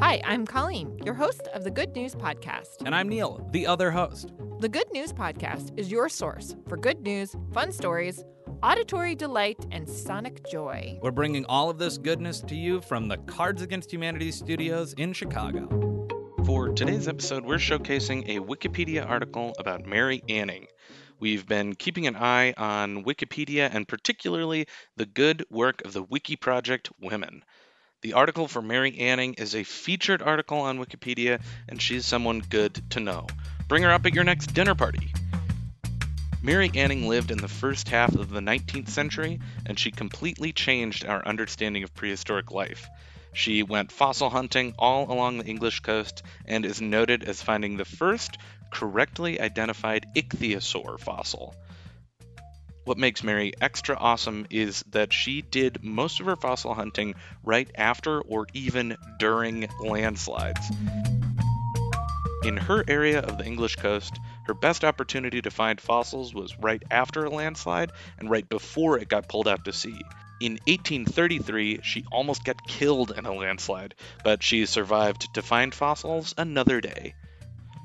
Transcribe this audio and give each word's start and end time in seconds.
Hi, 0.00 0.22
I'm 0.24 0.46
Colleen, 0.46 0.96
your 1.04 1.14
host 1.14 1.48
of 1.54 1.64
the 1.64 1.72
Good 1.72 1.96
News 1.96 2.14
Podcast. 2.14 2.82
And 2.86 2.94
I'm 2.94 3.08
Neil, 3.08 3.44
the 3.50 3.66
other 3.66 3.90
host. 3.90 4.32
The 4.60 4.68
Good 4.68 4.86
News 4.92 5.12
Podcast 5.12 5.76
is 5.76 5.90
your 5.90 6.08
source 6.08 6.54
for 6.68 6.76
good 6.76 7.00
news, 7.00 7.34
fun 7.52 7.72
stories, 7.72 8.22
auditory 8.62 9.16
delight, 9.16 9.58
and 9.72 9.88
sonic 9.88 10.48
joy. 10.48 11.00
We're 11.02 11.10
bringing 11.10 11.44
all 11.46 11.68
of 11.68 11.78
this 11.78 11.98
goodness 11.98 12.40
to 12.42 12.54
you 12.54 12.80
from 12.80 13.08
the 13.08 13.16
Cards 13.16 13.60
Against 13.60 13.92
Humanity 13.92 14.30
studios 14.30 14.92
in 14.92 15.12
Chicago. 15.12 15.66
For 16.46 16.68
today's 16.68 17.08
episode, 17.08 17.44
we're 17.44 17.56
showcasing 17.56 18.28
a 18.28 18.40
Wikipedia 18.40 19.04
article 19.04 19.52
about 19.58 19.84
Mary 19.84 20.22
Anning. 20.28 20.68
We've 21.18 21.44
been 21.44 21.74
keeping 21.74 22.06
an 22.06 22.14
eye 22.14 22.54
on 22.56 23.02
Wikipedia 23.02 23.68
and 23.74 23.88
particularly 23.88 24.66
the 24.96 25.06
good 25.06 25.44
work 25.50 25.84
of 25.84 25.92
the 25.92 26.04
Wiki 26.04 26.36
Project 26.36 26.88
Women. 27.00 27.42
The 28.00 28.12
article 28.12 28.46
for 28.46 28.62
Mary 28.62 28.96
Anning 29.00 29.34
is 29.34 29.56
a 29.56 29.64
featured 29.64 30.22
article 30.22 30.58
on 30.58 30.78
Wikipedia, 30.78 31.40
and 31.68 31.82
she's 31.82 32.06
someone 32.06 32.38
good 32.38 32.80
to 32.90 33.00
know. 33.00 33.26
Bring 33.66 33.82
her 33.82 33.90
up 33.90 34.06
at 34.06 34.14
your 34.14 34.22
next 34.22 34.54
dinner 34.54 34.76
party. 34.76 35.12
Mary 36.40 36.70
Anning 36.74 37.08
lived 37.08 37.32
in 37.32 37.38
the 37.38 37.48
first 37.48 37.88
half 37.88 38.14
of 38.14 38.30
the 38.30 38.38
19th 38.38 38.88
century, 38.88 39.40
and 39.66 39.76
she 39.76 39.90
completely 39.90 40.52
changed 40.52 41.06
our 41.06 41.26
understanding 41.26 41.82
of 41.82 41.92
prehistoric 41.92 42.52
life. 42.52 42.88
She 43.32 43.64
went 43.64 43.90
fossil 43.90 44.30
hunting 44.30 44.74
all 44.78 45.10
along 45.10 45.38
the 45.38 45.46
English 45.46 45.80
coast 45.80 46.22
and 46.46 46.64
is 46.64 46.80
noted 46.80 47.24
as 47.24 47.42
finding 47.42 47.76
the 47.76 47.84
first 47.84 48.38
correctly 48.70 49.40
identified 49.40 50.06
ichthyosaur 50.14 51.00
fossil. 51.00 51.56
What 52.88 52.96
makes 52.96 53.22
Mary 53.22 53.52
extra 53.60 53.98
awesome 53.98 54.46
is 54.48 54.82
that 54.92 55.12
she 55.12 55.42
did 55.42 55.84
most 55.84 56.20
of 56.20 56.26
her 56.26 56.36
fossil 56.36 56.72
hunting 56.72 57.16
right 57.44 57.70
after 57.74 58.22
or 58.22 58.46
even 58.54 58.96
during 59.18 59.68
landslides. 59.78 60.70
In 62.44 62.56
her 62.56 62.82
area 62.88 63.20
of 63.20 63.36
the 63.36 63.44
English 63.44 63.76
coast, 63.76 64.18
her 64.44 64.54
best 64.54 64.86
opportunity 64.86 65.42
to 65.42 65.50
find 65.50 65.78
fossils 65.78 66.32
was 66.32 66.58
right 66.60 66.82
after 66.90 67.26
a 67.26 67.30
landslide 67.30 67.92
and 68.18 68.30
right 68.30 68.48
before 68.48 68.98
it 68.98 69.10
got 69.10 69.28
pulled 69.28 69.48
out 69.48 69.66
to 69.66 69.72
sea. 69.74 70.00
In 70.40 70.52
1833, 70.66 71.80
she 71.82 72.06
almost 72.10 72.42
got 72.42 72.66
killed 72.66 73.12
in 73.14 73.26
a 73.26 73.34
landslide, 73.34 73.96
but 74.24 74.42
she 74.42 74.64
survived 74.64 75.34
to 75.34 75.42
find 75.42 75.74
fossils 75.74 76.32
another 76.38 76.80
day. 76.80 77.12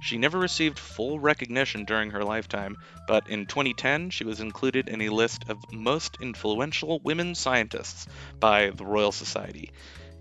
She 0.00 0.18
never 0.18 0.38
received 0.38 0.78
full 0.78 1.20
recognition 1.20 1.84
during 1.84 2.10
her 2.10 2.24
lifetime, 2.24 2.76
but 3.06 3.28
in 3.28 3.46
2010 3.46 4.10
she 4.10 4.24
was 4.24 4.40
included 4.40 4.88
in 4.88 5.02
a 5.02 5.10
list 5.10 5.44
of 5.48 5.72
most 5.72 6.16
influential 6.20 7.00
women 7.00 7.34
scientists 7.34 8.06
by 8.38 8.70
the 8.70 8.84
Royal 8.84 9.12
Society. 9.12 9.72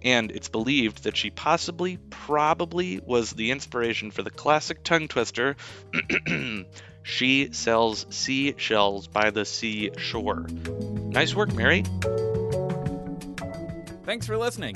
And 0.02 0.32
it's 0.32 0.50
believed 0.50 1.04
that 1.04 1.18
she 1.18 1.30
possibly, 1.30 1.98
probably, 2.10 3.00
was 3.00 3.32
the 3.32 3.52
inspiration 3.52 4.12
for 4.12 4.22
the 4.22 4.30
classic 4.30 4.84
tongue 4.84 5.08
twister 5.08 5.58
She 7.04 7.54
sells 7.54 8.06
seashells 8.10 9.08
by 9.08 9.32
the 9.32 9.46
seashore. 9.46 10.46
Nice 10.48 11.34
work, 11.34 11.54
Mary. 11.54 11.84
Thanks 14.06 14.28
for 14.28 14.38
listening. 14.38 14.76